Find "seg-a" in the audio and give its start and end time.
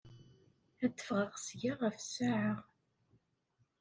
1.45-1.73